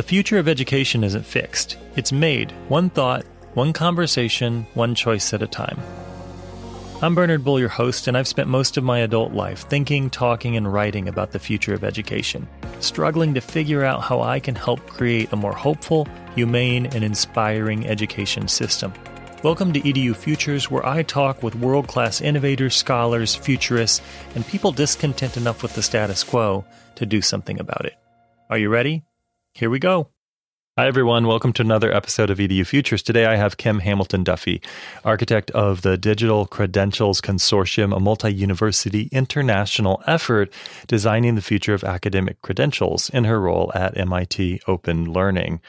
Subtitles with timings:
[0.00, 5.42] The future of education isn't fixed, it's made one thought, one conversation, one choice at
[5.42, 5.78] a time.
[7.02, 10.56] I'm Bernard Bull, your host, and I've spent most of my adult life thinking, talking,
[10.56, 14.86] and writing about the future of education, struggling to figure out how I can help
[14.86, 18.94] create a more hopeful, humane, and inspiring education system.
[19.42, 24.00] Welcome to EDU Futures, where I talk with world class innovators, scholars, futurists,
[24.34, 26.64] and people discontent enough with the status quo
[26.94, 27.96] to do something about it.
[28.48, 29.04] Are you ready?
[29.54, 30.10] Here we go.
[30.78, 31.26] Hi, everyone.
[31.26, 33.02] Welcome to another episode of EDU Futures.
[33.02, 34.62] Today I have Kim Hamilton Duffy,
[35.04, 40.52] architect of the Digital Credentials Consortium, a multi university international effort
[40.86, 45.60] designing the future of academic credentials in her role at MIT Open Learning.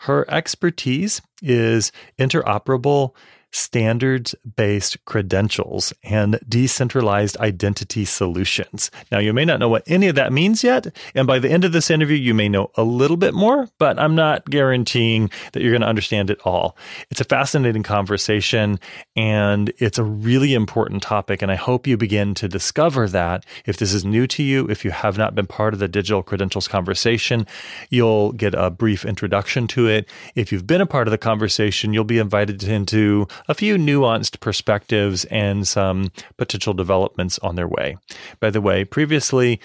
[0.00, 3.12] Her expertise is interoperable
[3.52, 8.90] standards based credentials and decentralized identity solutions.
[9.10, 10.94] Now, you may not know what any of that means yet.
[11.14, 13.98] And by the end of this interview, you may know a little bit more, but
[13.98, 16.76] I'm not guaranteeing that you're going to understand it all.
[17.10, 18.78] It's a fascinating conversation
[19.14, 21.42] and it's a really important topic.
[21.42, 24.84] And I hope you begin to discover that if this is new to you, if
[24.84, 27.46] you have not been part of the digital credentials conversation,
[27.90, 30.08] you'll get a brief introduction to it.
[30.34, 34.40] If you've been a part of the conversation, you'll be invited into a few nuanced
[34.40, 37.96] perspectives and some potential developments on their way.
[38.40, 39.60] By the way, previously,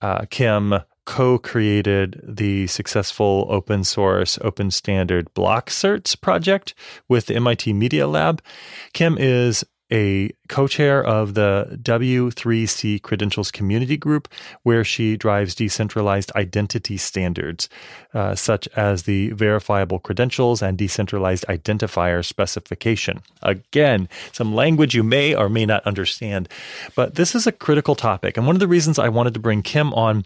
[0.00, 6.74] uh, Kim co created the successful open source, open standard Blockcerts project
[7.08, 8.42] with the MIT Media Lab.
[8.92, 14.28] Kim is a co chair of the W3C Credentials Community Group,
[14.62, 17.68] where she drives decentralized identity standards,
[18.14, 23.20] uh, such as the verifiable credentials and decentralized identifier specification.
[23.42, 26.48] Again, some language you may or may not understand,
[26.94, 28.36] but this is a critical topic.
[28.36, 30.24] And one of the reasons I wanted to bring Kim on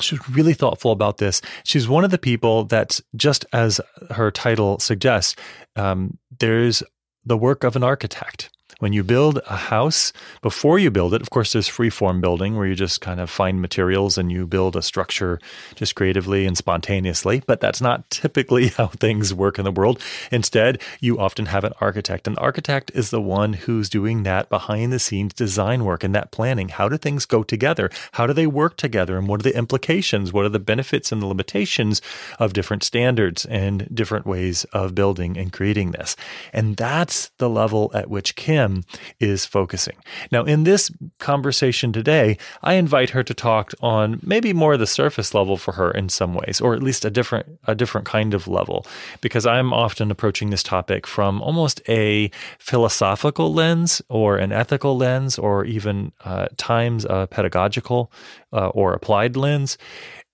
[0.00, 1.42] She's really thoughtful about this.
[1.64, 5.36] She's one of the people that, just as her title suggests,
[5.76, 6.82] um, there's
[7.24, 8.49] the work of an architect
[8.80, 12.66] when you build a house, before you build it, of course, there's free-form building where
[12.66, 15.38] you just kind of find materials and you build a structure
[15.76, 17.42] just creatively and spontaneously.
[17.46, 20.00] But that's not typically how things work in the world.
[20.32, 22.26] Instead, you often have an architect.
[22.26, 26.14] And the architect is the one who's doing that behind the scenes design work and
[26.14, 26.70] that planning.
[26.70, 27.90] How do things go together?
[28.12, 29.18] How do they work together?
[29.18, 30.32] And what are the implications?
[30.32, 32.00] What are the benefits and the limitations
[32.38, 36.16] of different standards and different ways of building and creating this?
[36.54, 38.69] And that's the level at which Kim
[39.18, 39.96] is focusing.
[40.30, 45.34] Now, in this conversation today, I invite her to talk on maybe more the surface
[45.34, 48.46] level for her in some ways, or at least a different a different kind of
[48.48, 48.86] level,
[49.20, 55.38] because I'm often approaching this topic from almost a philosophical lens, or an ethical lens,
[55.38, 58.10] or even uh, times a pedagogical
[58.52, 59.78] uh, or applied lens.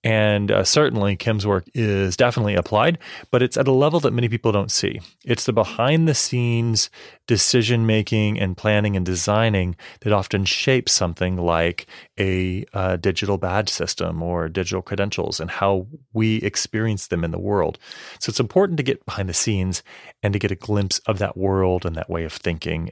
[0.04, 2.98] And uh, certainly, Kim's work is definitely applied,
[3.30, 5.00] but it's at a level that many people don't see.
[5.24, 6.90] It's the behind the scenes
[7.26, 11.86] decision making and planning and designing that often shapes something like
[12.18, 17.38] a uh, digital badge system or digital credentials and how we experience them in the
[17.38, 17.78] world.
[18.20, 19.82] So it's important to get behind the scenes
[20.22, 22.90] and to get a glimpse of that world and that way of thinking.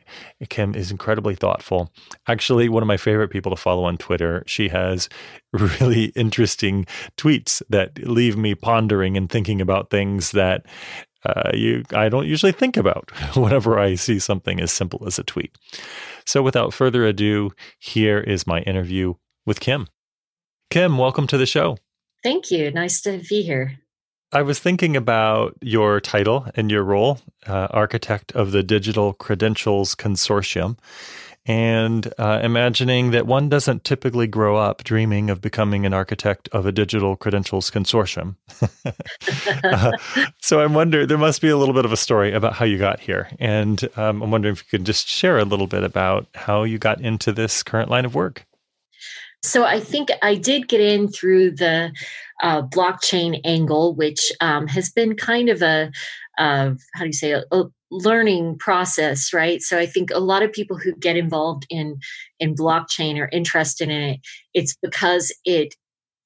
[0.48, 1.92] Kim is incredibly thoughtful.
[2.28, 4.44] Actually, one of my favorite people to follow on Twitter.
[4.46, 5.08] She has
[5.52, 6.86] really interesting
[7.16, 10.66] tweets that leave me pondering and thinking about things that
[11.24, 15.24] uh, you I don't usually think about whenever I see something as simple as a
[15.24, 15.56] tweet.
[16.26, 19.14] So without further ado, here is my interview
[19.46, 19.88] with Kim.
[20.70, 21.76] Kim, welcome to the show.
[22.22, 22.70] Thank you.
[22.70, 23.78] Nice to be here.
[24.32, 29.94] I was thinking about your title and your role, uh, architect of the Digital Credentials
[29.94, 30.76] Consortium
[31.46, 36.64] and uh, imagining that one doesn't typically grow up dreaming of becoming an architect of
[36.64, 38.36] a digital credentials consortium.
[39.64, 39.92] uh,
[40.40, 42.78] so I'm wondering, there must be a little bit of a story about how you
[42.78, 43.28] got here.
[43.38, 46.78] And um, I'm wondering if you could just share a little bit about how you
[46.78, 48.46] got into this current line of work.
[49.42, 51.92] So I think I did get in through the
[52.42, 55.90] uh, blockchain angle, which um, has been kind of a,
[56.38, 59.62] how do you say, a, a learning process right?
[59.62, 61.98] So i think a lot of people who get involved in
[62.40, 64.20] in blockchain are interested in it.
[64.52, 65.74] It's because it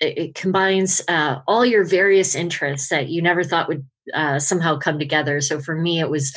[0.00, 3.84] it combines uh, all your various interests that you never thought would
[4.14, 5.40] uh, somehow come together.
[5.40, 6.36] So for me it was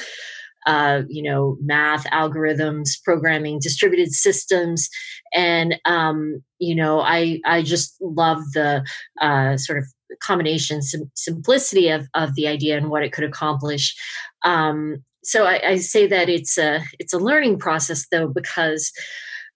[0.68, 4.90] uh, you know math algorithms programming distributed systems.
[5.34, 8.86] And um, you know i i just love the
[9.22, 9.86] uh, sort of
[10.22, 13.96] combination sim- simplicity of, of the idea and what it could accomplish.
[14.44, 18.92] Um, so I, I, say that it's a it's a learning process though because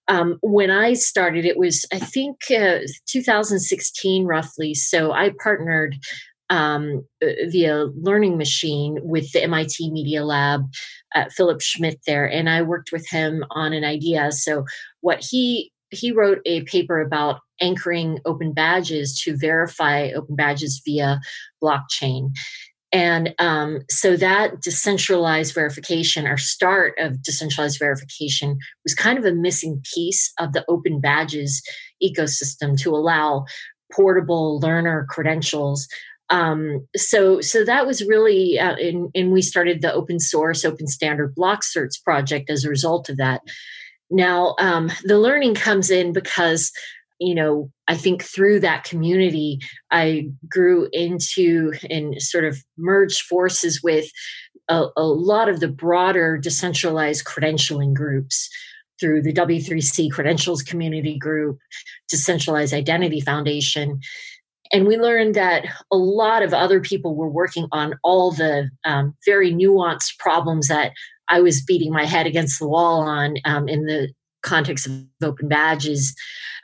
[0.08, 4.74] um, when I started, it was I think uh, 2016 roughly.
[4.74, 5.96] So I partnered
[6.48, 10.62] um, uh, via Learning Machine with the MIT Media Lab,
[11.14, 14.30] uh, Philipp Schmidt there, and I worked with him on an idea.
[14.32, 14.64] So
[15.00, 21.20] what he he wrote a paper about anchoring open badges to verify open badges via
[21.62, 22.30] blockchain.
[22.92, 29.34] And um, so that decentralized verification, our start of decentralized verification, was kind of a
[29.34, 31.62] missing piece of the open badges
[32.02, 33.44] ecosystem to allow
[33.92, 35.88] portable learner credentials.
[36.30, 40.86] Um, so, so that was really, uh, and, and we started the open source, open
[40.86, 43.42] standard Blockcerts project as a result of that.
[44.10, 46.72] Now, um, the learning comes in because
[47.18, 49.60] you know, I think through that community,
[49.90, 54.10] I grew into and sort of merged forces with
[54.68, 58.50] a, a lot of the broader decentralized credentialing groups
[58.98, 61.58] through the W3C Credentials Community Group,
[62.08, 64.00] Decentralized Identity Foundation.
[64.72, 69.14] And we learned that a lot of other people were working on all the um,
[69.24, 70.92] very nuanced problems that
[71.28, 74.12] I was beating my head against the wall on um, in the
[74.46, 76.14] context of open badges.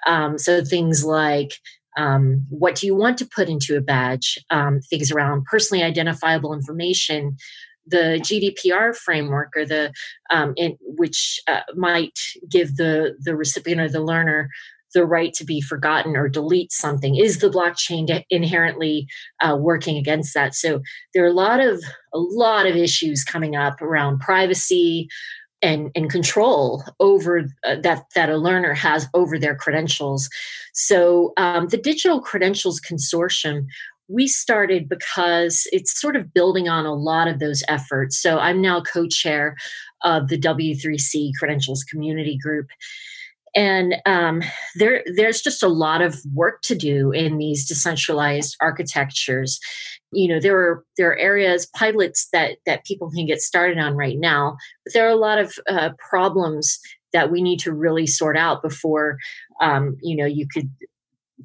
[0.07, 1.53] Um, so things like
[1.97, 4.39] um, what do you want to put into a badge?
[4.51, 7.37] Um, things around personally identifiable information,
[7.87, 9.93] the GDPR framework, or the
[10.31, 12.19] um, in, which uh, might
[12.49, 14.49] give the the recipient or the learner
[14.95, 19.07] the right to be forgotten or delete something is the blockchain inherently
[19.41, 20.83] uh, working against that so
[21.15, 21.83] there are a lot of
[22.13, 25.09] a lot of issues coming up around privacy
[25.63, 30.29] and, and control over uh, that that a learner has over their credentials.
[30.75, 33.67] So um, the Digital Credentials Consortium
[34.09, 38.21] we started because it's sort of building on a lot of those efforts.
[38.21, 39.57] So I'm now co-chair
[40.03, 42.67] of the W3C Credentials Community Group.
[43.55, 44.43] And um,
[44.77, 49.61] there, there's just a lot of work to do in these decentralized architectures.
[50.13, 53.95] You know, there are there are areas pilots that that people can get started on
[53.95, 56.79] right now, but there are a lot of uh, problems
[57.13, 59.19] that we need to really sort out before
[59.61, 60.71] um, you know you could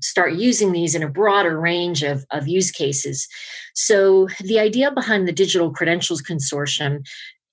[0.01, 3.27] start using these in a broader range of, of use cases.
[3.73, 7.05] So, the idea behind the Digital Credentials Consortium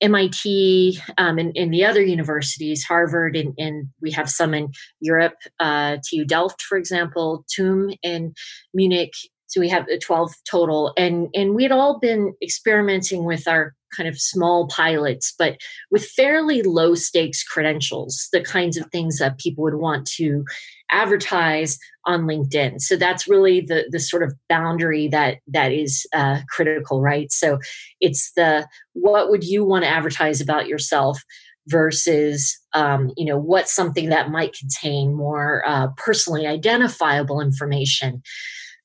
[0.05, 4.69] MIT um, and, and, the other universities, Harvard, and, and, we have some in
[5.01, 8.35] Europe, uh, TU Delft, for example, TUM in
[8.75, 9.13] Munich.
[9.47, 10.93] So we have 12 total.
[10.99, 15.57] And, and we had all been experimenting with our kind of small pilots, but
[15.91, 20.45] with fairly low stakes credentials, the kinds of things that people would want to
[20.91, 22.81] advertise on LinkedIn.
[22.81, 27.31] So that's really the the sort of boundary that that is uh, critical, right?
[27.33, 27.59] So
[28.01, 31.23] it's the what would you want to advertise about yourself
[31.67, 38.23] versus um, you know what's something that might contain more uh, personally identifiable information.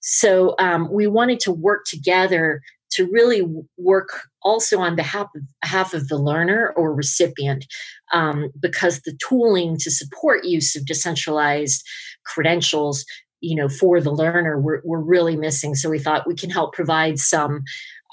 [0.01, 2.61] So um, we wanted to work together
[2.91, 3.43] to really
[3.77, 4.09] work
[4.41, 7.65] also on behalf of, behalf of the learner or recipient
[8.13, 11.83] um, because the tooling to support use of decentralized
[12.25, 13.05] credentials
[13.41, 15.75] you know for the learner we're, we're really missing.
[15.75, 17.63] So we thought we can help provide some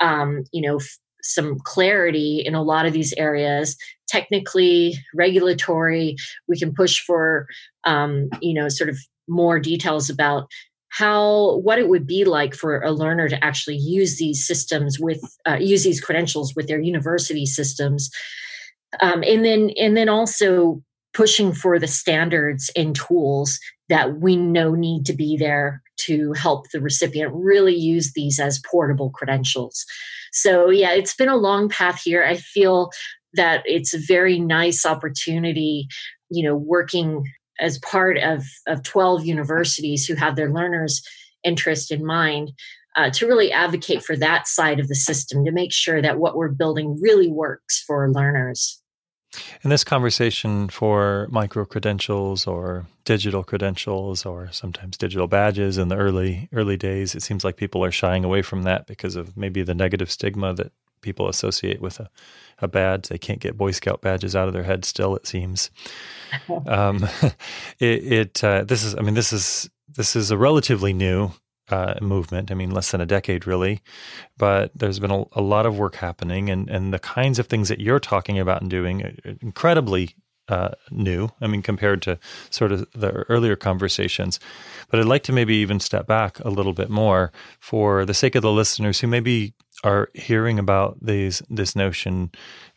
[0.00, 3.76] um, you know f- some clarity in a lot of these areas.
[4.08, 6.17] Technically regulatory
[6.49, 7.46] we can push for
[7.84, 8.99] um, you know sort of
[9.29, 10.49] more details about
[10.96, 15.20] how what it would be like for a learner to actually use these systems with
[15.46, 18.10] uh, use these credentials with their university systems.
[19.00, 24.74] Um, and then and then also pushing for the standards and tools that we know
[24.74, 29.84] need to be there to help the recipient really use these as portable credentials.
[30.32, 32.24] So yeah it's been a long path here.
[32.24, 32.91] I feel
[33.34, 35.88] that it's a very nice opportunity
[36.31, 37.24] you know working
[37.60, 41.03] as part of, of 12 universities who have their learners'
[41.44, 42.53] interest in mind
[42.96, 46.36] uh, to really advocate for that side of the system to make sure that what
[46.36, 48.81] we're building really works for learners.
[49.63, 55.96] In this conversation for micro credentials or digital credentials or sometimes digital badges in the
[55.96, 59.63] early early days, it seems like people are shying away from that because of maybe
[59.63, 62.10] the negative stigma that people associate with a,
[62.58, 63.08] a badge.
[63.08, 65.70] They can't get Boy Scout badges out of their head still, it seems.
[66.67, 67.06] um,
[67.79, 71.32] it, it uh, this is I mean this is this is a relatively new
[71.69, 72.50] uh, movement.
[72.50, 73.81] I mean, less than a decade, really.
[74.38, 77.69] But there's been a, a, lot of work happening, and, and the kinds of things
[77.69, 80.15] that you're talking about and doing are incredibly
[80.48, 81.29] uh, new.
[81.41, 82.19] I mean, compared to
[82.50, 84.41] sort of the earlier conversations.
[84.91, 88.34] But I'd like to maybe even step back a little bit more for the sake
[88.34, 92.31] of the listeners who maybe are hearing about these this notion,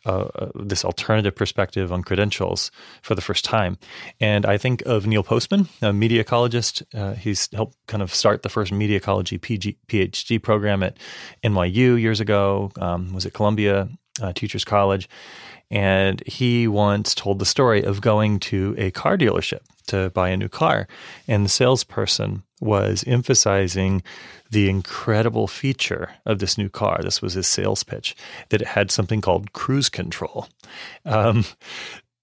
[0.04, 2.70] uh, uh, this alternative perspective on credentials
[3.02, 3.78] for the first time.
[4.20, 6.82] And I think of Neil Postman, a media ecologist.
[6.94, 10.98] Uh, he's helped kind of start the first media ecology PG, PhD program at
[11.42, 12.70] NYU years ago.
[12.78, 13.88] Um, was at Columbia
[14.20, 15.08] uh, Teachers College.
[15.70, 20.36] And he once told the story of going to a car dealership to buy a
[20.36, 20.88] new car.
[21.28, 24.02] And the salesperson was emphasizing
[24.50, 27.00] the incredible feature of this new car.
[27.02, 28.16] This was his sales pitch
[28.48, 30.48] that it had something called cruise control.
[31.04, 31.44] Um,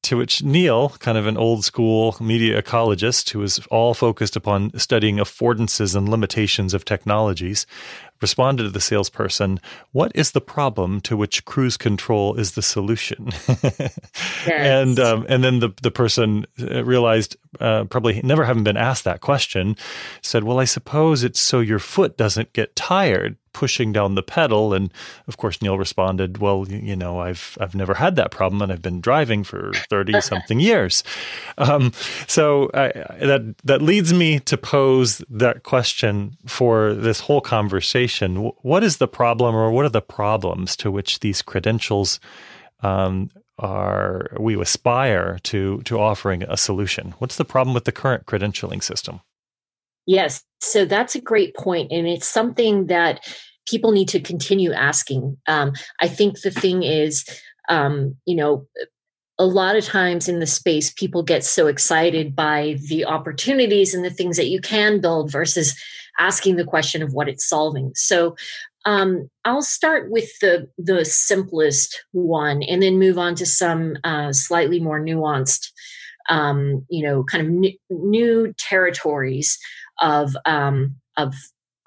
[0.04, 4.78] to which Neil, kind of an old school media ecologist who was all focused upon
[4.78, 7.66] studying affordances and limitations of technologies,
[8.22, 9.60] responded to the salesperson,
[9.92, 13.30] What is the problem to which cruise control is the solution?
[13.48, 14.48] yes.
[14.48, 19.04] And um, and then the, the person uh, realized, uh, probably never having been asked
[19.04, 19.76] that question,
[20.22, 24.72] said, Well, I suppose it's so your foot doesn't get tired pushing down the pedal.
[24.72, 24.94] And
[25.28, 28.84] of course, Neil responded, "Well, you know, I've I've never had that problem, and I've
[28.84, 31.04] been driving for thirty something years."
[31.58, 31.92] Um,
[32.28, 32.90] so I,
[33.26, 38.07] that that leads me to pose that question for this whole conversation:
[38.62, 42.20] What is the problem, or what are the problems to which these credentials?
[42.82, 47.16] Um, are we aspire to to offering a solution?
[47.18, 49.22] What's the problem with the current credentialing system?
[50.06, 53.28] Yes, so that's a great point, and it's something that
[53.68, 55.38] people need to continue asking.
[55.48, 57.26] Um, I think the thing is,
[57.68, 58.68] um, you know,
[59.40, 64.04] a lot of times in the space, people get so excited by the opportunities and
[64.04, 65.80] the things that you can build versus
[66.18, 67.92] asking the question of what it's solving.
[67.96, 68.36] So
[68.86, 74.32] um, I'll start with the the simplest one, and then move on to some uh,
[74.32, 75.72] slightly more nuanced,
[76.30, 79.60] um, you know, kind of new, new territories
[80.02, 81.36] of um, of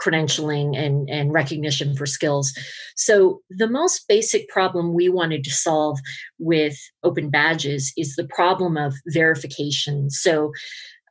[0.01, 2.53] credentialing and, and recognition for skills.
[2.97, 6.01] So, the most basic problem we wanted to solve
[6.39, 10.11] with open badges is the problem of verification.
[10.11, 10.53] So,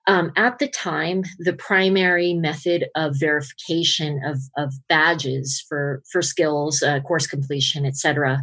[0.09, 6.81] um, at the time, the primary method of verification of, of badges for, for skills,
[6.81, 8.41] uh, course completion, etc.,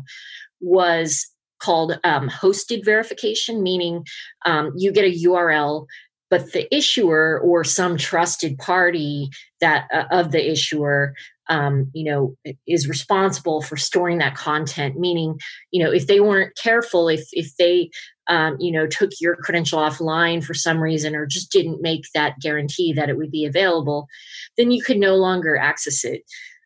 [0.60, 1.26] was
[1.58, 4.06] called um, hosted verification, meaning
[4.44, 5.86] um, you get a URL
[6.28, 9.30] but the issuer or some trusted party
[9.60, 11.14] that uh, of the issuer
[11.48, 12.36] um, you know
[12.66, 15.38] is responsible for storing that content meaning
[15.70, 17.90] you know if they weren't careful if if they
[18.28, 22.34] um, you know took your credential offline for some reason or just didn't make that
[22.40, 24.06] guarantee that it would be available
[24.56, 26.22] then you could no longer access it.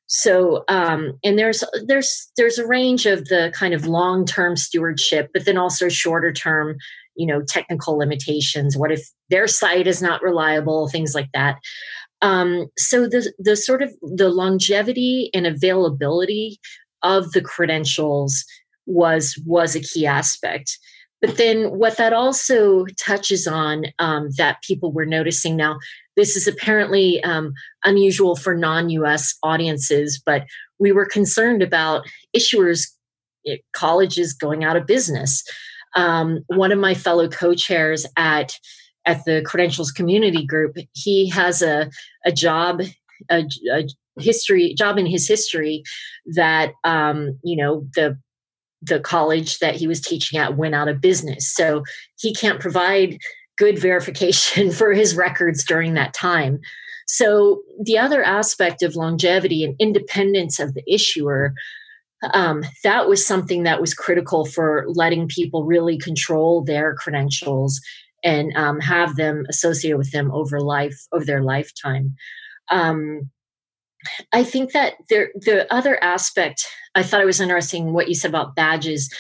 [0.07, 5.31] So um, and there's there's there's a range of the kind of long term stewardship
[5.33, 6.77] but then also shorter term
[7.15, 8.77] you know technical limitations.
[8.77, 10.89] What if their site is not reliable?
[10.89, 11.59] Things like that
[12.23, 16.59] um, so the the sort of the longevity and availability
[17.03, 18.45] of the credentials
[18.87, 20.79] was was a key aspect.
[21.21, 25.79] But then what that also touches on um, that people were noticing now
[26.17, 27.53] this is apparently um,
[27.85, 30.45] unusual for non-us audiences but
[30.81, 32.05] we were concerned about
[32.37, 32.89] issuers
[33.47, 35.45] eh, colleges going out of business.
[35.95, 38.57] Um, one of my fellow co-chairs at
[39.07, 41.91] at the credentials community group he has a
[42.25, 42.83] a job
[43.31, 43.87] a, a
[44.19, 45.83] history job in his history
[46.35, 48.19] that um, you know the
[48.83, 51.53] the college that he was teaching at went out of business.
[51.53, 51.85] So
[52.19, 53.19] he can't provide
[53.59, 56.61] good verification for his records during that time.
[57.07, 61.53] So the other aspect of longevity and independence of the issuer
[62.35, 67.81] um, that was something that was critical for letting people really control their credentials
[68.23, 72.15] and um, have them associated with them over life over their lifetime.
[72.71, 73.31] Um,
[74.33, 78.31] i think that there the other aspect i thought it was interesting what you said
[78.31, 79.13] about badges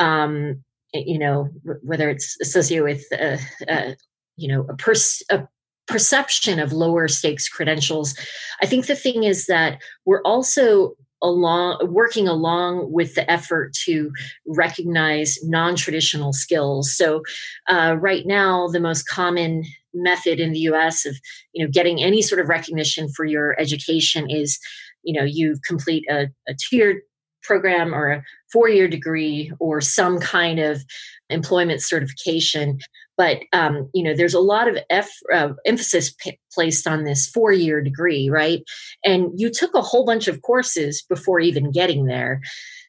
[0.00, 0.62] um,
[0.92, 1.48] you know
[1.82, 3.38] whether it's associated with uh,
[3.72, 3.92] uh,
[4.36, 5.48] you know a, a
[5.88, 8.14] perception of lower stakes credentials.
[8.62, 14.10] I think the thing is that we're also along working along with the effort to
[14.46, 16.92] recognize non-traditional skills.
[16.96, 17.22] So
[17.68, 21.16] uh, right now the most common method in the us of
[21.52, 24.58] you know getting any sort of recognition for your education is
[25.02, 27.02] you know you complete a, a two-year
[27.42, 28.22] program or a
[28.52, 30.82] four-year degree or some kind of
[31.30, 32.78] employment certification
[33.18, 37.26] but um, you know there's a lot of F, uh, emphasis p- placed on this
[37.28, 38.62] four year degree right?
[39.04, 42.40] And you took a whole bunch of courses before even getting there.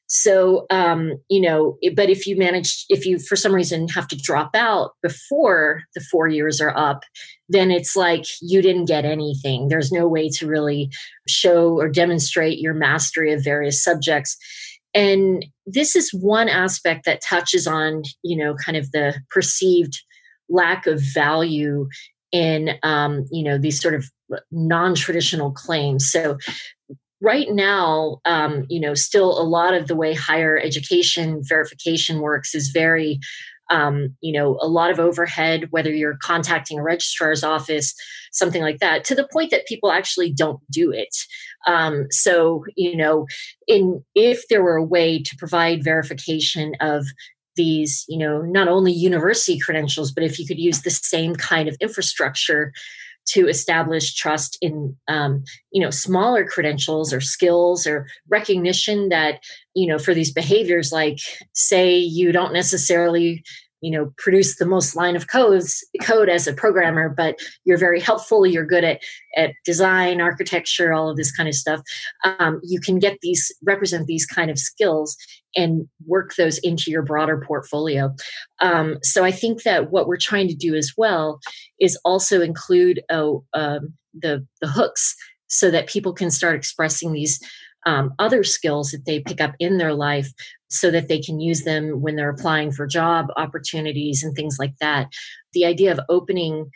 [0.08, 4.16] So um, you know but if you manage if you for some reason have to
[4.16, 7.04] drop out before the four years are up
[7.50, 9.68] then it's like you didn't get anything.
[9.68, 10.92] There's no way to really
[11.28, 14.38] show or demonstrate your mastery of various subjects.
[14.94, 20.02] And this is one aspect that touches on you know kind of the perceived
[20.50, 21.88] lack of value
[22.32, 24.06] in um, you know these sort of
[24.52, 26.12] non-traditional claims.
[26.12, 26.38] So
[27.22, 32.54] right now um, you know still a lot of the way higher education verification works
[32.56, 33.20] is very
[33.70, 37.94] um, you know a lot of overhead whether you're contacting a registrar's office
[38.32, 41.16] something like that to the point that people actually don't do it.
[41.68, 43.26] Um, so you know
[43.68, 47.06] in if there were a way to provide verification of
[47.56, 51.68] these you know not only university credentials but if you could use the same kind
[51.68, 52.72] of infrastructure
[53.26, 59.42] to establish trust in um, you know smaller credentials or skills or recognition that
[59.74, 61.20] you know for these behaviors like
[61.54, 63.44] say you don't necessarily
[63.82, 68.00] you know produce the most line of codes code as a programmer but you're very
[68.00, 69.02] helpful you're good at
[69.36, 71.82] at design architecture all of this kind of stuff.
[72.24, 75.18] Um, you can get these represent these kind of skills
[75.56, 78.14] and work those into your broader portfolio.
[78.62, 81.40] Um, so i think that what we're trying to do as well
[81.80, 85.16] is also include oh, um, the the hooks
[85.48, 87.40] so that people can start expressing these
[87.86, 90.32] um, other skills that they pick up in their life
[90.70, 94.76] so that they can use them when they're applying for job opportunities and things like
[94.80, 95.08] that.
[95.54, 96.70] The idea of opening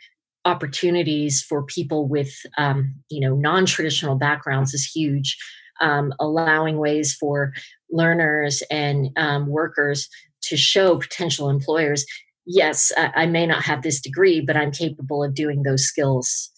[0.44, 5.36] opportunities for people with um, you know non-traditional backgrounds is huge
[5.80, 7.52] um, allowing ways for
[7.90, 10.08] learners and um, workers
[10.42, 12.04] to show potential employers
[12.46, 16.50] yes I, I, may not have this degree but i'm capable of doing those skills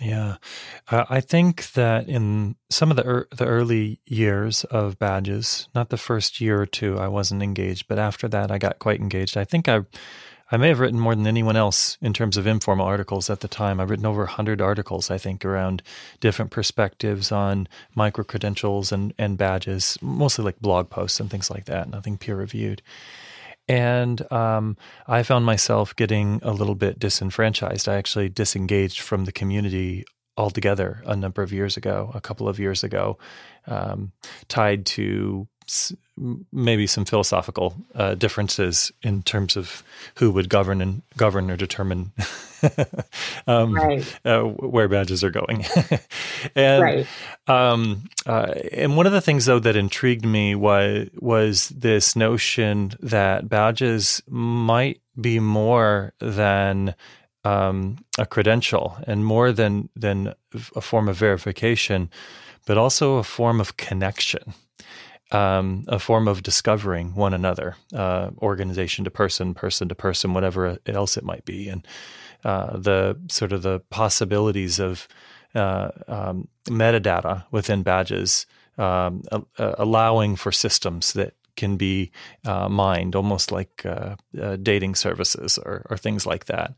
[0.00, 0.36] yeah,
[0.90, 5.90] uh, I think that in some of the er- the early years of badges, not
[5.90, 9.36] the first year or two, I wasn't engaged, but after that, I got quite engaged.
[9.36, 9.80] I think I
[10.50, 13.48] I may have written more than anyone else in terms of informal articles at the
[13.48, 13.80] time.
[13.80, 15.82] I've written over 100 articles, I think, around
[16.20, 21.66] different perspectives on micro credentials and, and badges, mostly like blog posts and things like
[21.66, 22.80] that, nothing peer reviewed.
[23.68, 27.88] And um, I found myself getting a little bit disenfranchised.
[27.88, 30.04] I actually disengaged from the community
[30.38, 33.18] altogether a number of years ago, a couple of years ago,
[33.66, 34.12] um,
[34.48, 35.48] tied to
[36.52, 39.82] maybe some philosophical uh, differences in terms of
[40.16, 42.12] who would govern and govern or determine
[43.46, 44.18] um, right.
[44.24, 45.64] uh, where badges are going.
[46.54, 47.06] and right.
[47.46, 52.92] um, uh, and one of the things though that intrigued me was was this notion
[53.00, 56.94] that badges might be more than
[57.44, 60.34] um, a credential and more than than
[60.74, 62.10] a form of verification,
[62.66, 64.54] but also a form of connection
[65.30, 70.78] um, a form of discovering one another, uh, organization to person, person to person, whatever
[70.86, 71.86] else it might be, and
[72.44, 75.08] uh, the sort of the possibilities of
[75.54, 78.46] uh, um, metadata within badges,
[78.78, 79.22] um,
[79.58, 82.12] allowing for systems that can be
[82.46, 86.72] uh, mined, almost like uh, uh, dating services or, or, things like that.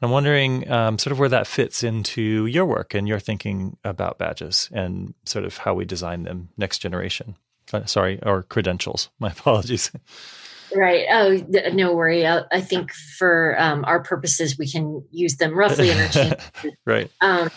[0.00, 4.18] I'm wondering um, sort of where that fits into your work and your thinking about
[4.18, 7.36] badges and sort of how we design them next generation.
[7.72, 9.10] Uh, sorry, or credentials.
[9.18, 9.90] My apologies.
[10.74, 11.06] Right.
[11.10, 12.26] Oh, no worry.
[12.26, 16.76] I, I think for um, our purposes, we can use them roughly interchangeably.
[16.84, 17.10] right.
[17.20, 17.48] Um,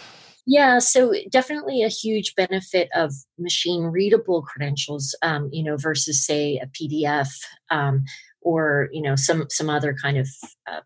[0.46, 0.80] yeah.
[0.80, 6.67] So definitely a huge benefit of machine readable credentials, um, you know, versus say a
[6.67, 7.30] PDF
[7.72, 8.04] um,
[8.41, 10.28] or you know some some other kind of
[10.72, 10.82] uh,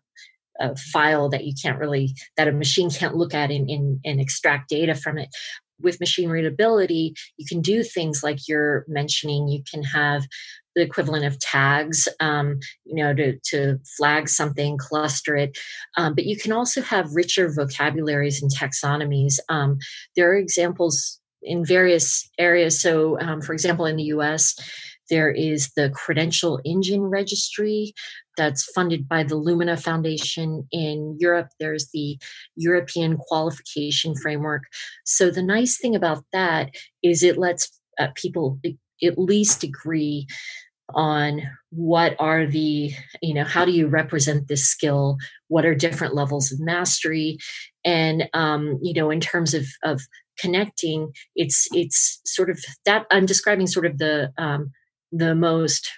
[0.60, 4.20] a file that you can't really that a machine can't look at and, and, and
[4.20, 5.28] extract data from it
[5.82, 9.48] with machine readability, you can do things like you're mentioning.
[9.48, 10.24] You can have
[10.74, 15.58] the equivalent of tags, um, you know, to, to flag something, cluster it.
[15.96, 19.38] Um, but you can also have richer vocabularies and taxonomies.
[19.48, 19.78] Um,
[20.16, 22.80] there are examples in various areas.
[22.80, 24.54] So, um, for example, in the US,
[25.12, 27.92] there is the Credential Engine Registry
[28.38, 30.66] that's funded by the Lumina Foundation.
[30.72, 32.18] In Europe, there's the
[32.56, 34.62] European Qualification Framework.
[35.04, 36.70] So, the nice thing about that
[37.02, 37.70] is it lets
[38.00, 38.58] uh, people
[39.04, 40.26] at least agree
[40.94, 45.16] on what are the you know how do you represent this skill
[45.48, 47.38] what are different levels of mastery
[47.84, 50.02] and um, you know in terms of of
[50.38, 54.70] connecting it's it's sort of that i'm describing sort of the um,
[55.12, 55.90] the most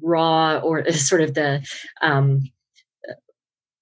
[0.00, 1.64] raw or sort of the
[2.00, 2.42] um,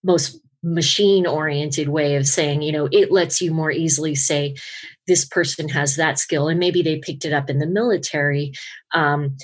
[0.02, 4.54] most machine oriented way of saying you know it lets you more easily say
[5.06, 8.52] this person has that skill and maybe they picked it up in the military
[8.92, 9.34] um,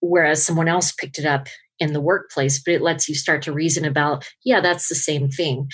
[0.00, 1.48] whereas someone else picked it up
[1.78, 5.30] in the workplace but it lets you start to reason about yeah that's the same
[5.30, 5.66] thing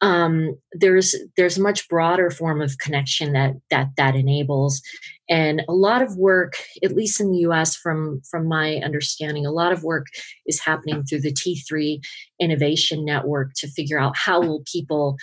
[0.00, 4.80] um, there's there's a much broader form of connection that that that enables.
[5.28, 9.52] And a lot of work at least in the us from from my understanding a
[9.52, 10.06] lot of work
[10.46, 12.00] is happening through the t3
[12.40, 15.16] innovation network to figure out how will people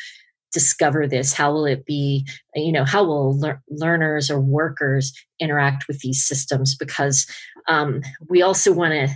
[0.54, 1.34] discover this?
[1.34, 6.26] How will it be you know how will lear- learners or workers interact with these
[6.26, 6.76] systems?
[6.76, 7.26] Because
[7.68, 9.10] um, we also want to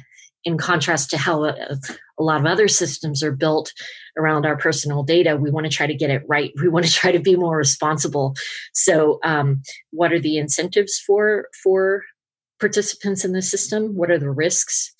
[0.44, 1.78] in contrast to how a,
[2.22, 3.74] a, lot of other systems are built
[4.18, 6.92] around our personal data we want to try to get it right we want to
[7.02, 8.36] try to be more responsible.
[8.74, 12.04] So um, what are the incentives for for
[12.60, 13.96] participants in the system?
[13.96, 14.94] What are the risks?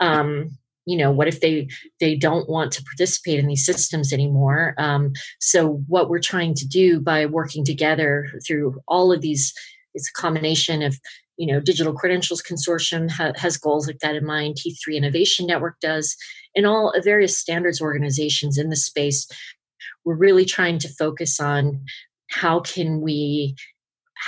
[0.00, 0.50] Um,
[0.86, 1.68] you know what if they
[2.00, 4.74] they don't want to participate in these systems anymore?
[4.76, 9.54] Um, so what we're trying to do by working together through all of these
[9.94, 10.98] it's a combination of
[11.36, 15.78] you know digital credentials consortium ha- has goals like that in mind t3 innovation network
[15.80, 16.16] does
[16.54, 19.26] and all uh, various standards organizations in the space.
[20.04, 21.84] We're really trying to focus on
[22.30, 23.54] how can we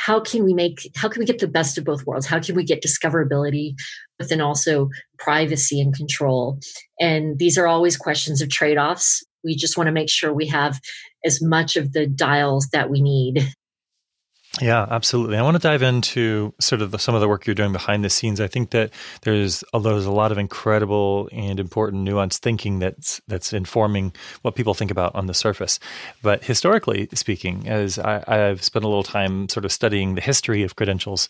[0.05, 2.27] how can we make how can we get the best of both worlds?
[2.27, 3.75] How can we get discoverability
[4.19, 6.59] but then also privacy and control?
[7.01, 9.23] And these are always questions of trade-offs.
[9.45, 10.81] We just want to make sure we have
[11.25, 13.53] as much of the dials that we need
[14.61, 15.37] yeah, absolutely.
[15.37, 18.03] I want to dive into sort of the, some of the work you're doing behind
[18.03, 18.40] the scenes.
[18.40, 18.90] I think that
[19.23, 24.55] there's although there's a lot of incredible and important nuanced thinking that's that's informing what
[24.55, 25.79] people think about on the surface.
[26.23, 30.62] But historically speaking, as I, have spent a little time sort of studying the history
[30.62, 31.29] of credentials,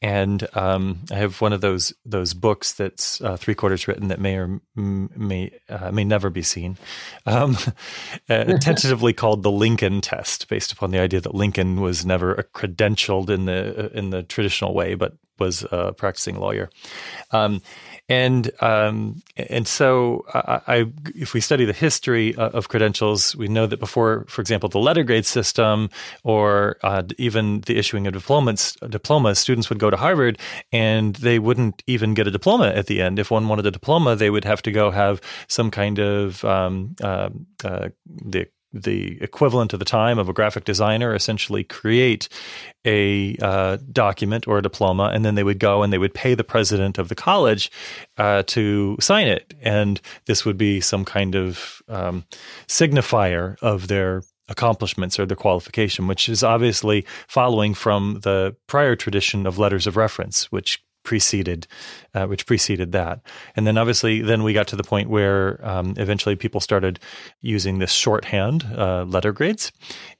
[0.00, 4.20] and um, I have one of those those books that's uh, three quarters written that
[4.20, 6.78] may or may uh, may never be seen,
[7.26, 7.56] um,
[8.30, 12.44] uh, tentatively called the Lincoln Test, based upon the idea that Lincoln was never a
[12.62, 16.70] credentialed in the in the traditional way, but was a practicing lawyer.
[17.30, 17.62] Um,
[18.08, 23.66] and um, and so I, I, if we study the history of credentials, we know
[23.66, 25.88] that before, for example, the letter grade system
[26.22, 30.38] or uh, even the issuing of diplomas, diplomas, students would go to Harvard
[30.72, 33.18] and they wouldn't even get a diploma at the end.
[33.18, 36.96] If one wanted a diploma, they would have to go have some kind of um,
[37.02, 37.30] uh,
[37.64, 42.28] uh, the the equivalent of the time of a graphic designer essentially create
[42.84, 46.34] a uh, document or a diploma, and then they would go and they would pay
[46.34, 47.70] the president of the college
[48.18, 52.24] uh, to sign it, and this would be some kind of um,
[52.66, 59.46] signifier of their accomplishments or their qualification, which is obviously following from the prior tradition
[59.46, 61.66] of letters of reference, which preceded
[62.14, 63.20] uh, which preceded that.
[63.56, 67.00] And then obviously then we got to the point where um, eventually people started
[67.40, 69.72] using this shorthand uh, letter grades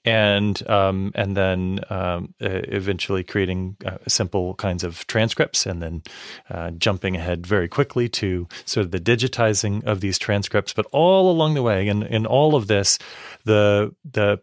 [0.05, 6.03] and um, and then um, eventually creating uh, simple kinds of transcripts and then
[6.51, 10.73] uh, jumping ahead very quickly to sort of the digitizing of these transcripts.
[10.73, 12.99] But all along the way and in all of this
[13.45, 14.41] the the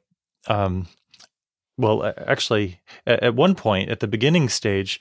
[0.48, 0.88] um,
[1.78, 5.00] well actually at one point at the beginning stage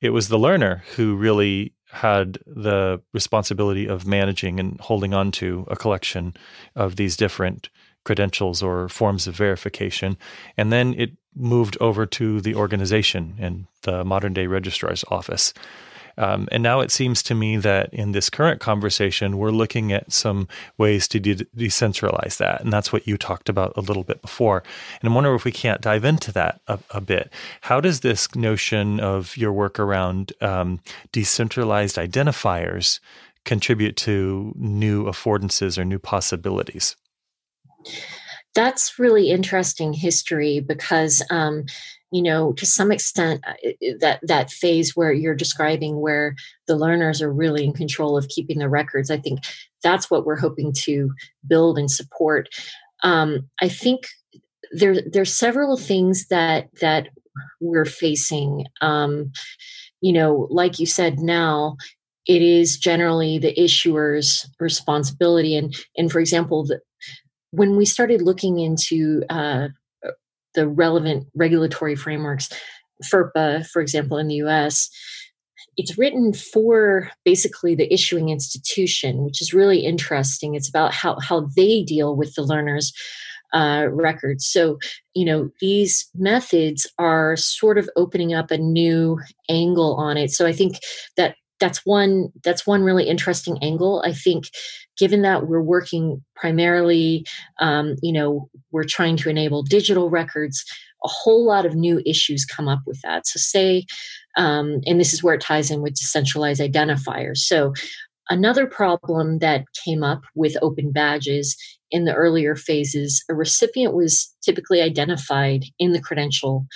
[0.00, 5.66] it was the learner who really had the responsibility of managing and holding on to
[5.68, 6.34] a collection
[6.76, 7.68] of these different
[8.04, 10.16] credentials or forms of verification.
[10.56, 15.52] And then it moved over to the organization and the modern day registrar's office.
[16.18, 20.12] Um, and now it seems to me that in this current conversation, we're looking at
[20.12, 22.60] some ways to de- decentralize that.
[22.60, 24.62] And that's what you talked about a little bit before.
[25.00, 27.32] And I wonder if we can't dive into that a, a bit.
[27.62, 30.80] How does this notion of your work around um,
[31.12, 33.00] decentralized identifiers
[33.44, 36.96] contribute to new affordances or new possibilities?
[38.54, 41.66] That's really interesting history because um,
[42.12, 43.52] you know to some extent uh,
[44.00, 46.34] that that phase where you're describing where
[46.66, 49.40] the learners are really in control of keeping the records i think
[49.82, 51.10] that's what we're hoping to
[51.46, 52.48] build and support.
[53.02, 54.02] Um, i think
[54.72, 57.08] there there's several things that that
[57.60, 58.66] we're facing.
[58.80, 59.32] Um,
[60.00, 61.76] you know like you said now
[62.26, 65.56] it is generally the issuer's responsibility.
[65.56, 66.80] And and for example the,
[67.50, 69.68] when we started looking into uh,
[70.54, 72.48] the relevant regulatory frameworks.
[73.04, 74.90] FERPA, for example, in the US,
[75.76, 80.54] it's written for basically the issuing institution, which is really interesting.
[80.54, 82.92] It's about how, how they deal with the learners.
[83.52, 84.46] Uh, records.
[84.46, 84.78] So,
[85.12, 90.30] you know, these methods are sort of opening up a new angle on it.
[90.30, 90.78] So, I think
[91.16, 94.02] that that's one that's one really interesting angle.
[94.04, 94.50] I think
[94.98, 97.26] given that we're working primarily,
[97.60, 100.64] um, you know, we're trying to enable digital records,
[101.04, 103.26] a whole lot of new issues come up with that.
[103.26, 103.86] So, say
[104.36, 107.38] um, and this is where it ties in with decentralized identifiers.
[107.38, 107.72] So
[108.28, 111.56] another problem that came up with open badges
[111.90, 116.66] in the earlier phases, a recipient was typically identified in the credential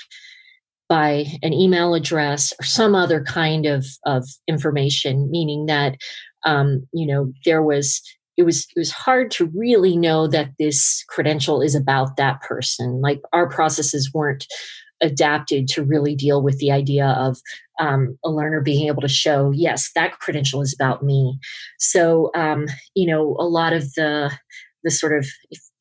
[0.89, 5.97] by an email address or some other kind of, of information, meaning that
[6.45, 8.03] um, you know there was
[8.37, 13.01] it was it was hard to really know that this credential is about that person.
[13.01, 14.47] Like our processes weren't
[15.01, 17.39] adapted to really deal with the idea of
[17.81, 21.39] um, a learner being able to show, yes, that credential is about me.
[21.79, 24.31] So, um, you know, a lot of the
[24.85, 25.27] the sort of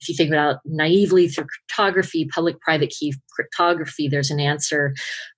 [0.04, 4.94] if, you think about naively through cryptography, public-private key cryptography, there's an answer.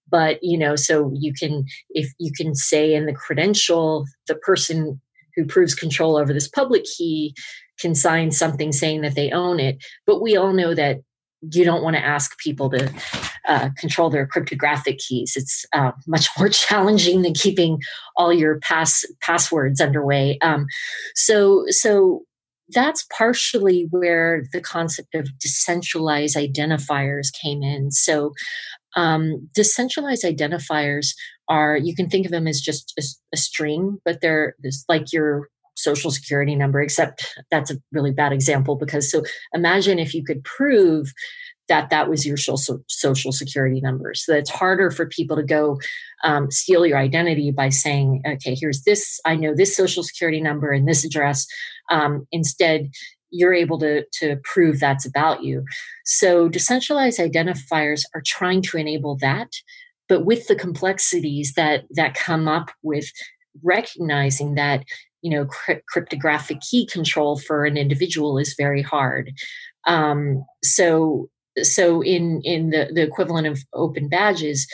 [0.09, 4.99] But you know, so you can if you can say in the credential, the person
[5.35, 7.33] who proves control over this public key
[7.79, 9.83] can sign something saying that they own it.
[10.05, 10.99] But we all know that
[11.51, 12.91] you don't want to ask people to
[13.47, 15.33] uh, control their cryptographic keys.
[15.35, 17.79] It's uh, much more challenging than keeping
[18.15, 20.37] all your pass passwords underway.
[20.41, 20.67] Um,
[21.15, 22.23] so, so
[22.69, 27.91] that's partially where the concept of decentralized identifiers came in.
[27.91, 28.33] So,
[28.95, 31.09] um, decentralized identifiers
[31.49, 34.55] are you can think of them as just a, a string, but they're
[34.89, 40.13] like your social security number, except that's a really bad example because so imagine if
[40.13, 41.13] you could prove
[41.67, 44.13] that that was your social, security number.
[44.13, 45.79] So it's harder for people to go
[46.23, 50.71] um, steal your identity by saying, okay, here's this, I know this social security number
[50.71, 51.47] and this address.
[51.89, 52.89] Um, instead,
[53.31, 55.65] you're able to, to prove that's about you.
[56.05, 59.49] So decentralized identifiers are trying to enable that,
[60.07, 63.11] but with the complexities that that come up with
[63.63, 64.83] recognizing that
[65.25, 65.47] you know
[65.87, 69.31] cryptographic key control for an individual is very hard.
[69.87, 71.29] Um, so
[71.63, 74.67] so in in the, the equivalent of open badges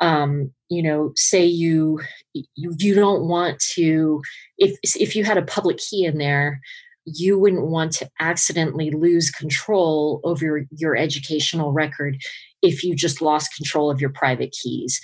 [0.00, 2.00] um, you know say you,
[2.34, 4.20] you you don't want to
[4.58, 6.60] if if you had a public key in there
[7.04, 12.16] you wouldn't want to accidentally lose control over your, your educational record
[12.62, 15.00] if you just lost control of your private keys.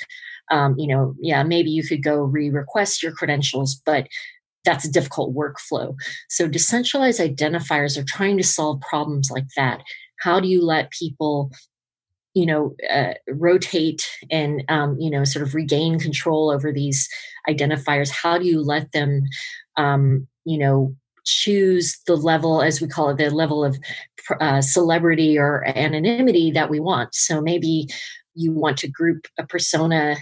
[0.51, 4.09] Um, you know yeah maybe you could go re-request your credentials but
[4.69, 5.95] that's a difficult workflow.
[6.29, 9.81] So decentralized identifiers are trying to solve problems like that.
[10.21, 11.51] How do you let people
[12.35, 17.09] you know uh, rotate and um, you know sort of regain control over these
[17.49, 19.23] identifiers how do you let them
[19.79, 23.79] um, you know choose the level as we call it the level of
[24.41, 27.89] uh, celebrity or anonymity that we want so maybe
[28.35, 30.17] you want to group a persona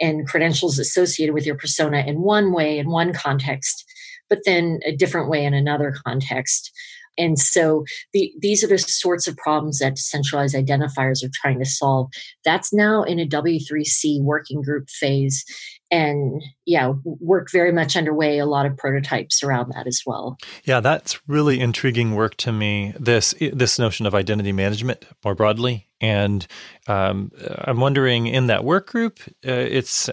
[0.00, 3.84] and credentials associated with your persona in one way in one context,
[4.28, 6.70] but then a different way in another context.
[7.18, 11.64] And so the, these are the sorts of problems that decentralized identifiers are trying to
[11.64, 12.10] solve.
[12.44, 15.44] That's now in a W3C working group phase.
[15.90, 20.36] And yeah, work very much underway, a lot of prototypes around that as well.
[20.64, 22.94] Yeah, that's really intriguing work to me.
[22.98, 26.46] This this notion of identity management more broadly and
[26.86, 27.32] um,
[27.64, 30.10] I'm wondering in that work group, uh, it's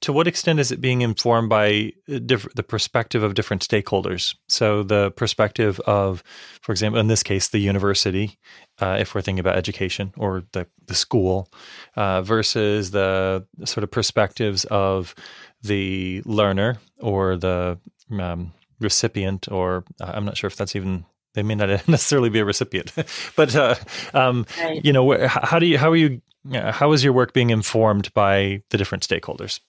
[0.00, 4.34] to what extent is it being informed by uh, diff- the perspective of different stakeholders?
[4.48, 6.22] So the perspective of,
[6.60, 8.38] for example, in this case, the university,
[8.80, 11.48] uh, if we're thinking about education or the the school,
[11.96, 15.14] uh, versus the sort of perspectives of
[15.62, 17.78] the learner or the
[18.18, 22.44] um, recipient, or I'm not sure if that's even they may not necessarily be a
[22.44, 22.92] recipient,
[23.36, 23.74] but uh,
[24.14, 24.84] um, right.
[24.84, 26.20] you know, how do you how are you
[26.52, 29.60] how is your work being informed by the different stakeholders?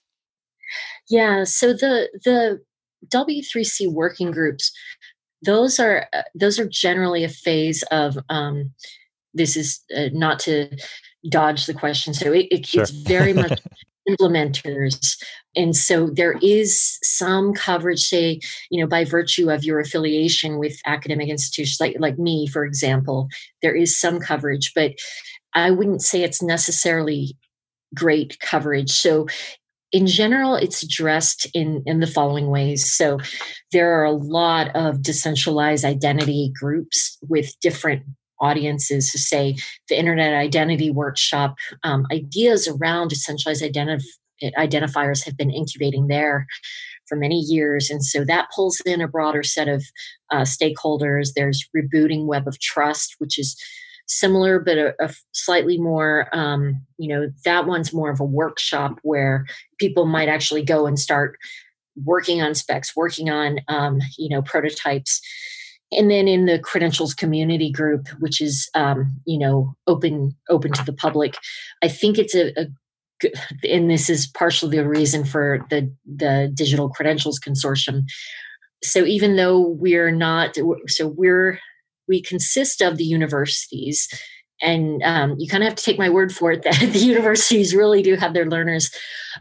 [1.08, 2.60] Yeah, so the the
[3.08, 4.72] W3C working groups,
[5.44, 8.72] those are uh, those are generally a phase of um,
[9.34, 10.68] this is uh, not to
[11.28, 12.14] dodge the question.
[12.14, 12.82] So it, it, sure.
[12.82, 13.60] it's very much
[14.08, 15.16] implementers.
[15.54, 20.78] And so there is some coverage, say, you know, by virtue of your affiliation with
[20.86, 23.28] academic institutions like, like me, for example,
[23.60, 24.92] there is some coverage, but
[25.54, 27.36] I wouldn't say it's necessarily
[27.94, 28.90] great coverage.
[28.90, 29.26] So
[29.92, 32.90] in general, it's addressed in, in the following ways.
[32.90, 33.18] So
[33.72, 38.02] there are a lot of decentralized identity groups with different
[38.42, 39.56] audiences to say
[39.88, 44.04] the Internet Identity Workshop um, ideas around decentralized identif-
[44.58, 46.46] identifiers have been incubating there
[47.08, 47.90] for many years.
[47.90, 49.84] And so that pulls in a broader set of
[50.30, 51.30] uh, stakeholders.
[51.34, 53.56] There's Rebooting Web of Trust, which is
[54.06, 58.98] similar but a, a slightly more um, you know that one's more of a workshop
[59.02, 59.46] where
[59.78, 61.36] people might actually go and start
[62.04, 65.20] working on specs working on um, you know prototypes
[65.92, 70.84] and then in the credentials community group which is um, you know open open to
[70.84, 71.36] the public
[71.82, 72.66] i think it's a, a
[73.68, 78.02] and this is partially the reason for the the digital credentials consortium.
[78.82, 80.56] So even though we're not
[80.88, 81.58] so we're
[82.08, 84.08] we consist of the universities
[84.60, 87.74] and um, you kind of have to take my word for it that the universities
[87.74, 88.90] really do have their learners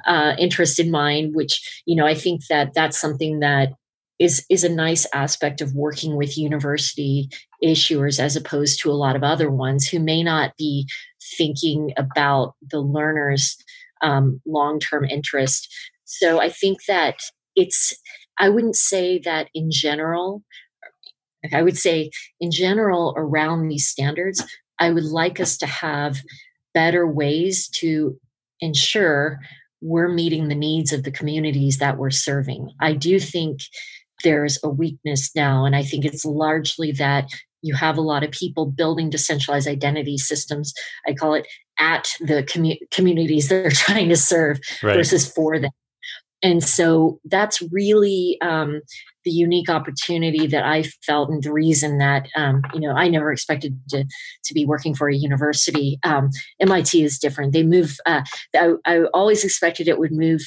[0.06, 3.74] uh, interest in mind which you know i think that that's something that
[4.22, 7.30] is is a nice aspect of working with university
[7.64, 10.88] issuers as opposed to a lot of other ones who may not be
[11.38, 13.58] thinking about the learners
[14.02, 15.68] um, long-term interest
[16.06, 17.20] so i think that
[17.56, 17.94] it's
[18.40, 20.44] i wouldn't say that in general
[21.54, 24.44] i would say in general around these standards
[24.82, 26.18] I would like us to have
[26.74, 28.20] better ways to
[28.60, 29.40] ensure
[29.80, 32.72] we're meeting the needs of the communities that we're serving.
[32.82, 33.60] I do think
[34.22, 37.30] there's a weakness now, and I think it's largely that
[37.62, 40.74] you have a lot of people building decentralized identity systems.
[41.08, 41.48] I call it
[41.80, 44.96] at the commu- communities they're trying to serve right.
[44.96, 45.72] versus for them.
[46.44, 48.82] And so that's really um,
[49.26, 53.32] the unique opportunity that I felt, and the reason that um, you know I never
[53.32, 54.06] expected to
[54.46, 56.00] to be working for a university.
[56.04, 57.96] Um, MIT is different; they move.
[58.08, 58.22] Uh,
[58.56, 60.42] I, I, always expected it would move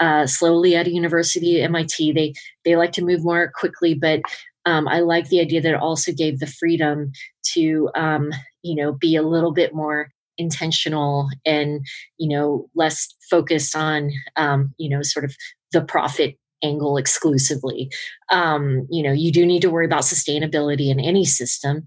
[0.00, 1.62] uh, slowly at a university.
[1.62, 4.20] MIT they they like to move more quickly, but
[4.64, 7.12] um, I like the idea that it also gave the freedom
[7.54, 8.32] to um,
[8.62, 11.86] you know be a little bit more intentional and
[12.18, 15.34] you know less focused on um, you know sort of
[15.72, 17.90] the profit angle exclusively.
[18.32, 21.86] Um, you know, you do need to worry about sustainability in any system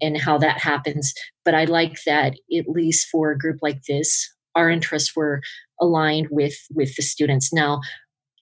[0.00, 1.12] and how that happens.
[1.44, 5.40] But I like that at least for a group like this, our interests were
[5.80, 7.52] aligned with with the students.
[7.52, 7.80] Now,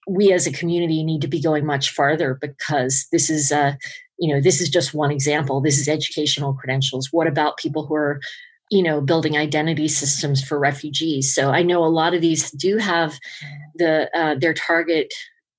[0.09, 3.73] we as a community need to be going much farther because this is uh,
[4.19, 5.61] you know this is just one example.
[5.61, 7.09] This is educational credentials.
[7.13, 8.21] What about people who are
[8.71, 12.77] you know building identity systems for refugees so i know a lot of these do
[12.77, 13.19] have
[13.77, 15.11] the uh, their target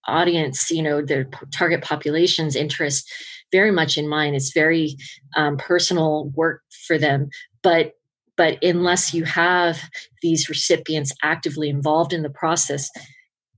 [0.10, 3.12] audience, you know, their target population's interest
[3.52, 4.36] very much in mind.
[4.36, 4.96] It's very
[5.36, 7.30] um, personal work for them,
[7.64, 7.94] but
[8.40, 9.82] but unless you have
[10.22, 12.90] these recipients actively involved in the process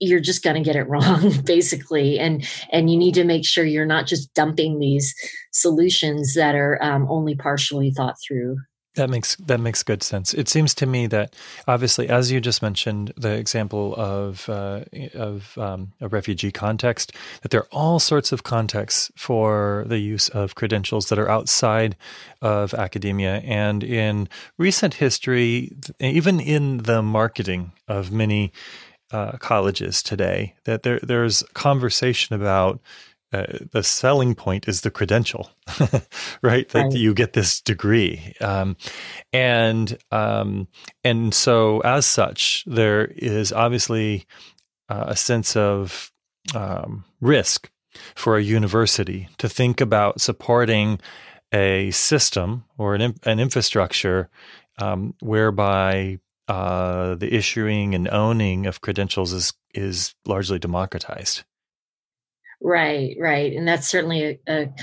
[0.01, 2.19] you're just going to get it wrong basically.
[2.19, 5.13] And and you need to make sure you're not just dumping these
[5.51, 8.57] solutions that are um, only partially thought through
[8.95, 10.34] that makes that makes good sense.
[10.34, 11.36] It seems to me that
[11.67, 14.82] obviously, as you just mentioned, the example of uh,
[15.13, 20.27] of um, a refugee context, that there are all sorts of contexts for the use
[20.30, 21.95] of credentials that are outside
[22.41, 23.38] of academia.
[23.45, 24.27] And in
[24.58, 28.51] recent history, even in the marketing of many
[29.12, 32.82] uh, colleges today, that there there's conversation about
[33.33, 35.49] uh, the selling point is the credential,
[36.41, 36.67] right?
[36.69, 36.93] That right.
[36.93, 38.75] you get this degree, um,
[39.31, 40.67] and um,
[41.03, 44.25] and so as such, there is obviously
[44.89, 46.11] uh, a sense of
[46.53, 47.71] um, risk
[48.15, 50.99] for a university to think about supporting
[51.53, 54.29] a system or an an infrastructure
[54.77, 61.43] um, whereby uh, the issuing and owning of credentials is is largely democratized.
[62.62, 63.54] Right, right.
[63.54, 64.74] And that's certainly a, a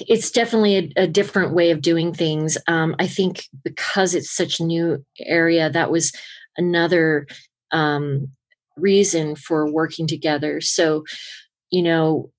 [0.00, 2.56] it's definitely a, a, different way of doing things.
[2.68, 6.12] Um, I think because it's such a new area, that was
[6.56, 7.26] another
[7.72, 8.28] um,
[8.76, 10.60] reason for working together.
[10.60, 11.04] So,
[11.70, 12.30] you know,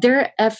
[0.00, 0.50] there are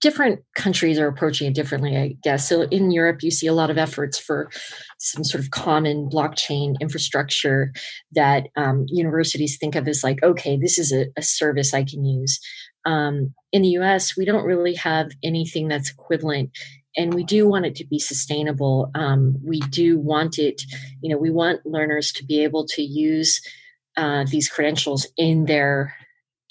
[0.00, 2.48] different countries are approaching it differently, I guess.
[2.48, 4.50] So in Europe, you see a lot of efforts for
[4.98, 7.72] some sort of common blockchain infrastructure
[8.12, 12.04] that um, universities think of as like, okay, this is a, a service I can
[12.04, 12.40] use.
[12.84, 16.50] Um, in the US, we don't really have anything that's equivalent.
[16.96, 18.90] And we do want it to be sustainable.
[18.94, 20.62] Um, we do want it,
[21.00, 23.40] you know, we want learners to be able to use
[23.96, 25.94] uh, these credentials in their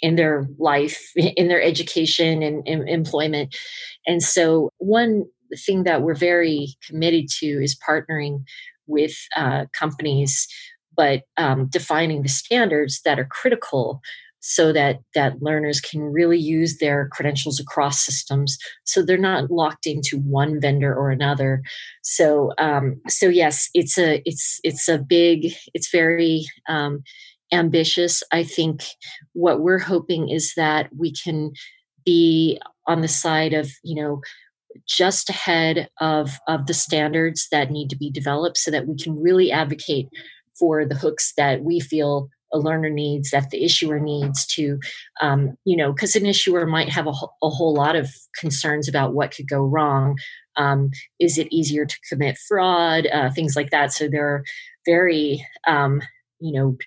[0.04, 3.56] in their life, in their education and, and employment.
[4.06, 5.24] And so, one
[5.66, 8.44] thing that we're very committed to is partnering
[8.86, 10.48] with uh, companies,
[10.96, 14.02] but um, defining the standards that are critical
[14.46, 19.88] so that that learners can really use their credentials across systems so they're not locked
[19.88, 21.62] into one vendor or another
[22.04, 27.02] so um, so yes it's a it's it's a big it's very um,
[27.54, 28.24] ambitious.
[28.32, 28.84] I think
[29.34, 31.52] what we're hoping is that we can
[32.06, 34.22] be on the side of, you know,
[34.88, 39.22] just ahead of, of the standards that need to be developed so that we can
[39.22, 40.08] really advocate
[40.58, 44.78] for the hooks that we feel a learner needs that the issuer needs to
[45.22, 49.16] um, you know because an issuer might have a, a, whole lot of concerns about
[49.16, 50.16] what could go wrong
[50.56, 54.44] um, is it easier to commit fraud uh, things like that so there are
[54.86, 56.02] very, um,
[56.40, 56.78] you know,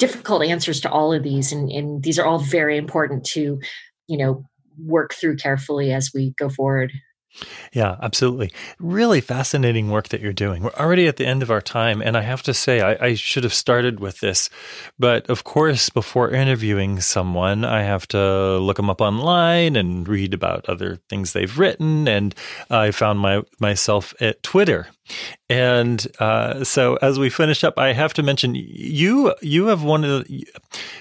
[0.00, 3.60] difficult answers to all of these, and, and these are all very important to,
[4.08, 4.42] you know,
[4.82, 6.90] work through carefully as we go forward.
[7.72, 8.52] Yeah, absolutely.
[8.78, 10.62] Really fascinating work that you're doing.
[10.62, 13.14] We're already at the end of our time, and I have to say, I, I,
[13.14, 14.50] should have started with this.
[14.98, 20.34] But of course, before interviewing someone, I have to look them up online and read
[20.34, 22.08] about other things they've written.
[22.08, 22.34] And
[22.68, 24.88] I found my myself at Twitter.
[25.48, 29.34] And uh, so, as we finish up, I have to mention you.
[29.40, 30.46] You have one of the,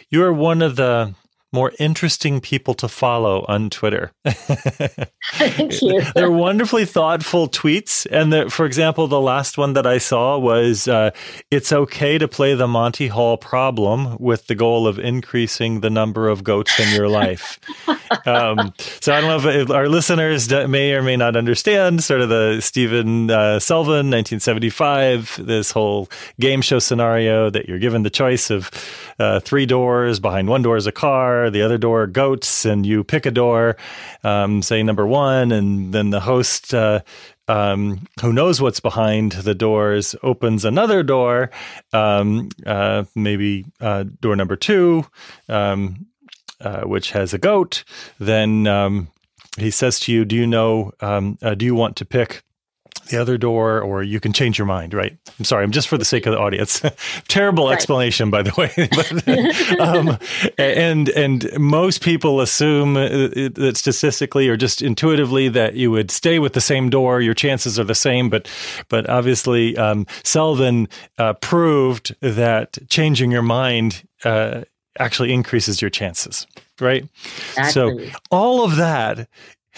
[0.09, 1.15] you are one of the
[1.51, 4.11] more interesting people to follow on Twitter.
[4.25, 6.01] Thank you.
[6.13, 8.05] They're wonderfully thoughtful tweets.
[8.11, 11.11] And for example, the last one that I saw was uh,
[11.49, 16.29] it's okay to play the Monty Hall problem with the goal of increasing the number
[16.29, 17.59] of goats in your life.
[18.25, 22.29] um, so I don't know if, our listeners may or may not understand sort of
[22.29, 28.49] the Stephen uh, Selvin, 1975, this whole game show scenario that you're given the choice
[28.49, 28.69] of
[29.19, 30.19] uh, three doors.
[30.19, 33.77] Behind one door is a car, the other door goats, and you pick a door,
[34.23, 36.73] um, say number one, and then the host.
[36.73, 37.01] Uh,
[37.47, 41.49] um, who knows what's behind the doors opens another door,
[41.93, 45.03] um, uh, maybe uh, door number two,
[45.49, 46.05] um,
[46.61, 47.83] uh, which has a goat.
[48.19, 49.09] Then um,
[49.57, 50.91] he says to you, "Do you know?
[50.99, 52.43] Um, uh, do you want to pick
[53.09, 55.17] the other door, or you can change your mind, right?
[55.37, 56.81] I'm sorry, I'm just for the sake of the audience.
[57.27, 57.73] Terrible right.
[57.73, 58.71] explanation, by the way.
[59.77, 60.17] but, um,
[60.57, 66.39] and and most people assume uh, that statistically or just intuitively that you would stay
[66.39, 67.21] with the same door.
[67.21, 68.49] Your chances are the same, but
[68.87, 74.61] but obviously, um, Selvin uh, proved that changing your mind uh,
[74.97, 76.47] actually increases your chances
[76.81, 77.05] right?
[77.57, 78.09] Exactly.
[78.11, 79.27] So all of that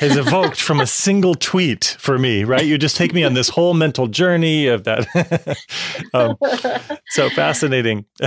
[0.02, 2.66] has evoked from a single tweet for me, right?
[2.66, 5.08] You just take me on this whole mental journey of that.
[6.14, 6.38] um,
[7.10, 8.06] so fascinating.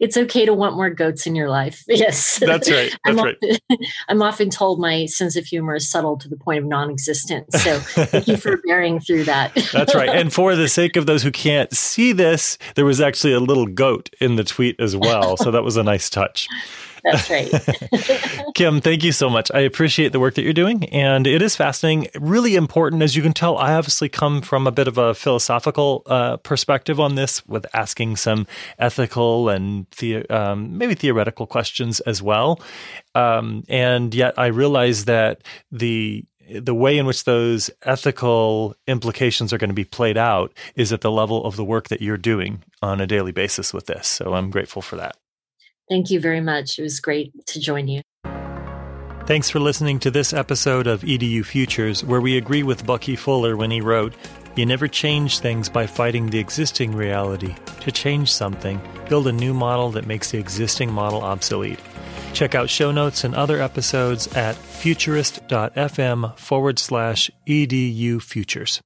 [0.00, 1.82] it's okay to want more goats in your life.
[1.94, 2.40] Yes.
[2.40, 2.90] That's right.
[3.04, 3.36] That's I'm right.
[3.40, 6.90] Often, I'm often told my sense of humor is subtle to the point of non
[6.90, 7.62] existence.
[7.62, 9.54] So thank you for bearing through that.
[9.72, 10.08] That's right.
[10.08, 13.66] And for the sake of those who can't see this, there was actually a little
[13.66, 15.36] goat in the tweet as well.
[15.36, 16.48] So that was a nice touch.
[17.04, 17.50] That's right.
[18.54, 19.50] Kim, thank you so much.
[19.52, 20.84] I appreciate the work that you're doing.
[20.86, 23.02] And it is fascinating, really important.
[23.02, 26.98] As you can tell, I obviously come from a bit of a philosophical uh, perspective
[26.98, 28.46] on this with asking some
[28.78, 32.60] ethical and the, um, maybe theoretical questions as well.
[33.14, 39.58] Um, and yet I realize that the the way in which those ethical implications are
[39.58, 42.62] going to be played out is at the level of the work that you're doing
[42.82, 44.06] on a daily basis with this.
[44.06, 45.16] So I'm grateful for that.
[45.88, 46.78] Thank you very much.
[46.78, 48.02] It was great to join you.
[49.26, 53.56] Thanks for listening to this episode of EDU Futures, where we agree with Bucky Fuller
[53.56, 54.14] when he wrote,
[54.54, 57.54] You never change things by fighting the existing reality.
[57.80, 61.80] To change something, build a new model that makes the existing model obsolete.
[62.34, 68.82] Check out show notes and other episodes at futurist.fm forward slash EDU Futures.